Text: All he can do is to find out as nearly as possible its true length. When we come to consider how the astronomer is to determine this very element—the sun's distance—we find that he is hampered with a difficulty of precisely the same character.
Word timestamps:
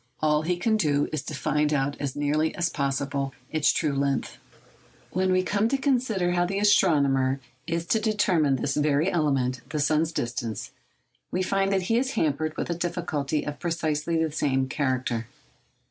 All 0.19 0.41
he 0.41 0.57
can 0.57 0.77
do 0.77 1.07
is 1.13 1.21
to 1.25 1.35
find 1.35 1.71
out 1.71 1.95
as 1.99 2.15
nearly 2.15 2.55
as 2.55 2.69
possible 2.69 3.33
its 3.51 3.71
true 3.71 3.93
length. 3.93 4.39
When 5.11 5.31
we 5.31 5.43
come 5.43 5.67
to 5.67 5.77
consider 5.77 6.31
how 6.31 6.43
the 6.43 6.57
astronomer 6.57 7.39
is 7.67 7.85
to 7.85 7.99
determine 7.99 8.55
this 8.55 8.73
very 8.75 9.11
element—the 9.11 9.79
sun's 9.79 10.11
distance—we 10.11 11.43
find 11.43 11.71
that 11.71 11.83
he 11.83 11.99
is 11.99 12.13
hampered 12.13 12.57
with 12.57 12.71
a 12.71 12.75
difficulty 12.75 13.45
of 13.45 13.59
precisely 13.59 14.17
the 14.17 14.31
same 14.31 14.67
character. 14.67 15.27